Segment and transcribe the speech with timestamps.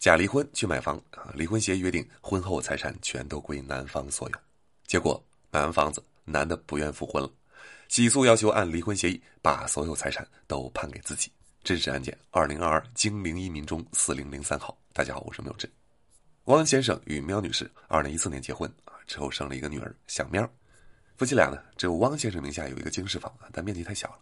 [0.00, 4.38] 假离婚去买房啊，离婚协议约定婚后财产全都归男方所有，
[4.86, 7.30] 结果买完房子，男的不愿复婚了，
[7.86, 11.30] 起诉要求按离婚协议把所有财产都判给自己。
[11.62, 14.74] 真实案件二零二二京零一民中四零零三号。
[14.94, 15.70] 大家好，我是苗真。
[16.44, 20.50] 汪先生与喵女士二零一四年结婚啊，之后生了一个女儿小苗。
[21.18, 24.18] 夫妻俩呢，只有汪先生名下有一个经适房啊，但面积太小了，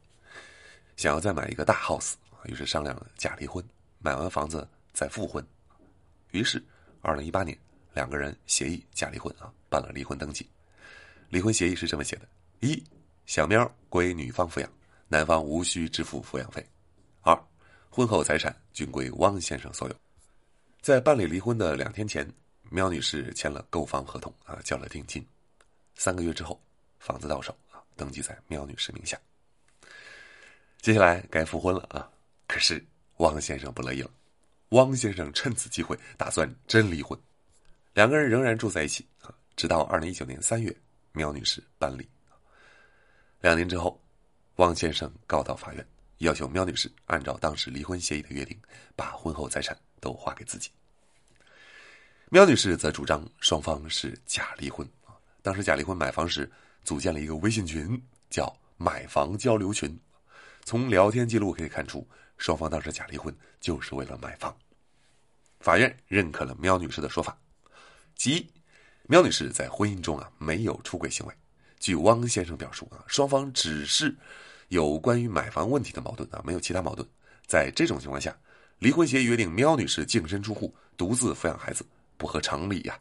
[0.97, 2.15] 想要再买一个大 house，
[2.47, 3.65] 于是商量假离婚，
[4.01, 5.47] 买完房子再复婚。
[6.31, 6.63] 于是，
[7.01, 7.57] 二零一八年，
[7.95, 10.47] 两个人协议假离婚啊，办了离婚登记。
[11.31, 12.29] 离婚协议是这么写的：
[12.61, 12.83] 一，
[13.27, 14.71] 小喵归女方抚养，
[15.09, 16.63] 男方无需支付抚养费；
[17.23, 17.39] 二，
[17.91, 19.95] 婚后财产均归汪先生所有。
[20.81, 22.31] 在办理离婚的两天前，
[22.71, 25.27] 喵女士签了购房合同啊，交了定金。
[25.97, 26.61] 三个月之后，
[26.99, 29.19] 房子到手啊，登记在喵女士名下。
[30.81, 32.09] 接下来该复婚了啊，
[32.47, 32.85] 可是
[33.17, 34.11] 汪先生不乐意了。
[34.71, 37.19] 汪先生趁此机会打算真离婚，
[37.95, 40.75] 两个人仍然住在一起啊，直到二零一九年三月，
[41.13, 42.07] 苗女士搬离。
[43.41, 43.99] 两年之后，
[44.57, 45.87] 汪先生告到法院，
[46.19, 48.59] 要求苗女士按照当时离婚协议的约定，
[48.95, 50.71] 把婚后财产都划给自己。
[52.29, 56.51] 苗女士则主张双方是假离婚啊，当时假离婚买房时
[56.85, 59.99] 组建了一个微信群，叫“买房交流群”，
[60.67, 62.07] 从聊天记录可以看出。
[62.39, 64.57] 双方当时假离婚就是为了买房。
[65.61, 67.37] 法院认可了苗女士的说法，
[68.15, 68.49] 即
[69.03, 71.35] 苗女士在婚姻中啊没有出轨行为。
[71.81, 74.17] 据汪先生表述啊，双方只是
[74.69, 77.07] 有关于买房问题的矛盾啊，没有其他矛盾。
[77.47, 78.37] 在这种情况下，
[78.79, 81.85] 离婚协议约定苗女士净身出户，独自抚养孩子，
[82.17, 82.99] 不合常理呀。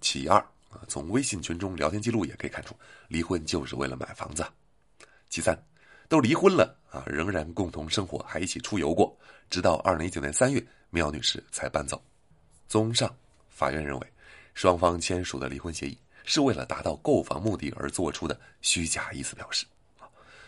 [0.00, 2.76] 其二啊，从微信群中聊天记录也可以看出，
[3.08, 4.44] 离婚就是为了买房子。
[5.30, 5.58] 其三。
[6.08, 9.16] 都离婚了啊，仍然共同生活，还一起出游过，
[9.50, 12.02] 直到二零一九年三月，苗女士才搬走。
[12.68, 13.14] 综上，
[13.48, 14.12] 法院认为，
[14.54, 19.66] 双方签署的离婚协议是为了达到购房目的而做出的虚假意思表示，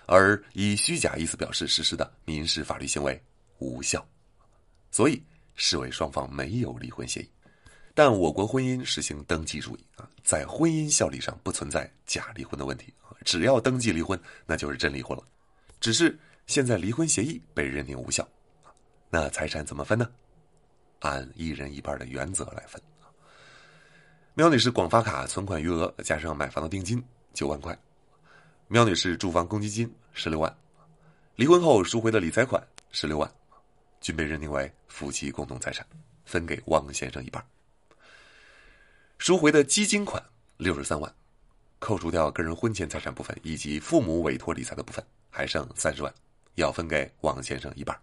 [0.07, 3.21] 而以虚假意思表示实施的民事法律行为
[3.59, 4.07] 无效，
[4.91, 5.23] 所以
[5.55, 7.31] 视为双方没有离婚协议。
[7.95, 12.93] 但我国婚姻实行登记主义啊，在婚姻效力上不存在假离婚的问题，
[13.25, 15.25] 只要登记离婚，那就是真离婚了。
[15.81, 18.27] 只是现在离婚协议被认定无效，
[19.11, 20.11] 那财产怎么分呢？
[21.01, 22.81] 按一人一半的原则来分。
[24.35, 27.79] 苗女士广发卡存款余额加上买房的定金九万块，
[28.69, 30.57] 苗女士住房公积金十六万，
[31.37, 33.31] 离婚后赎回的理财款十六万，
[34.01, 35.87] 均被认定为夫妻共同财产，
[36.25, 37.45] 分给汪先生一半。
[39.19, 40.23] 赎回的基金款
[40.59, 41.15] 六十三万，
[41.79, 45.05] 扣除掉个人婚前财产部分以及父母委托理财的部分。
[45.37, 46.11] 还剩三十万，
[46.55, 47.95] 要分给王先生一半。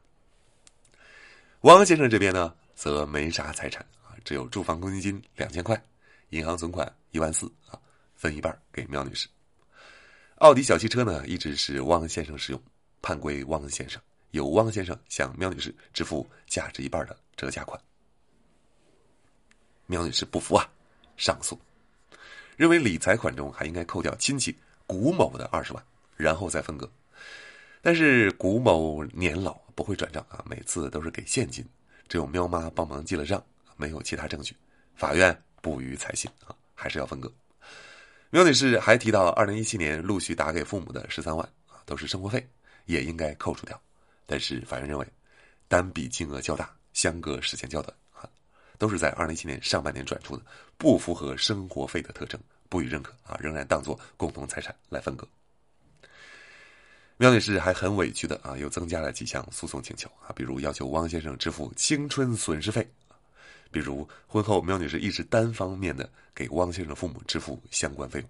[1.61, 5.83] 王先生这边呢，则没啥财产啊，只有住房公积金两千块，
[6.29, 7.79] 银行存款一万四啊，
[8.15, 9.27] 分一半给苗女士。
[10.35, 12.61] 奥迪小汽车呢，一直是汪先生使用，
[13.01, 13.99] 判归汪先生，
[14.29, 17.81] 由汪先生向苗女士支付价值一半的折价款。
[19.87, 20.69] 苗女士不服啊，
[21.17, 21.59] 上诉，
[22.57, 24.55] 认为理财款中还应该扣掉亲戚
[24.85, 25.83] 古某的二十万，
[26.15, 26.87] 然后再分割。
[27.85, 31.65] 但是古某年老不会转账啊，每次都是给现金，
[32.07, 33.43] 只有喵妈帮忙记了账，
[33.75, 34.55] 没有其他证据，
[34.95, 37.29] 法院不予采信啊，还是要分割。
[38.29, 42.47] 苗女士还提到，二零一七年陆续打给父母的十三万啊，都是生活费，
[42.85, 43.77] 也应该扣除掉。
[44.25, 45.05] 但是法院认为，
[45.67, 48.23] 单笔金额较大，相隔时间较短啊，
[48.77, 50.43] 都是在二零一七年上半年转出的，
[50.77, 52.39] 不符合生活费的特征，
[52.69, 55.27] 不予认可啊，仍然当做共同财产来分割。
[57.23, 62.85] 苗女士还很委屈的啊，又增加了几项诉讼请求啊，比如要求汪先生支付青春损失费，
[63.71, 68.29] 比如婚后苗女士一直单方面的给汪先生父母支付相关费用，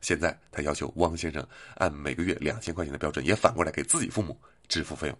[0.00, 1.44] 现在她要求汪先生
[1.74, 5.18] 按每个月两千块钱的标准，也反过来给自己父母支付费用。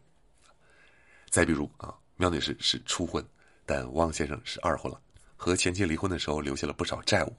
[1.29, 3.27] 再比如啊，苗女士是初婚，
[3.67, 5.01] 但汪先生是二婚了，
[5.37, 7.35] 和前妻离婚的时候留下了不少债务。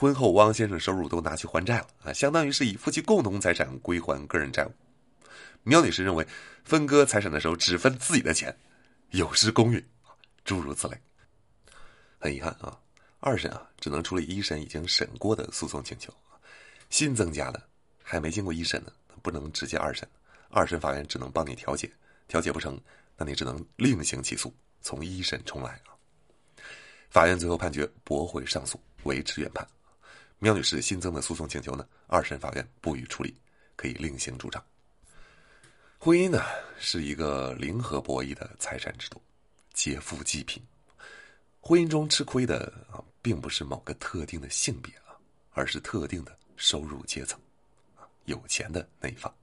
[0.00, 4.72] 婚后，汪先生收入都拿去还债了啊，相当于是以夫妻共同财产归还个人债务。
[5.64, 6.24] 苗女士认为，
[6.62, 8.56] 分割财产的时候只分自己的钱，
[9.10, 9.84] 有失公允
[10.44, 10.96] 诸如此类。
[12.20, 12.78] 很遗憾啊，
[13.18, 16.14] 二审啊只能处理一审已经审过的诉讼请求，
[16.90, 17.60] 新增加的
[18.00, 20.08] 还没经过一审呢，不能直接二审，
[20.48, 21.90] 二审法院只能帮你调解，
[22.28, 22.80] 调解不成，
[23.16, 25.90] 那你只能另行起诉，从一审重来啊。
[27.10, 29.66] 法院最后判决驳回上诉，维持原判。
[30.40, 31.86] 苗女士新增的诉讼请求呢？
[32.06, 33.34] 二审法院不予处理，
[33.74, 34.64] 可以另行主张。
[35.98, 36.42] 婚姻呢
[36.78, 39.20] 是一个零和博弈的财产制度，
[39.74, 40.62] 劫富济贫，
[41.60, 45.18] 婚姻中吃亏的啊，并不是某个特定的性别啊，
[45.54, 47.36] 而是特定的收入阶层，
[47.96, 49.34] 啊，有钱的那一方。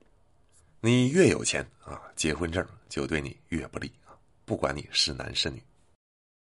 [0.80, 4.16] 你越有钱啊，结婚证就对你越不利啊，
[4.46, 5.62] 不管你是男是女。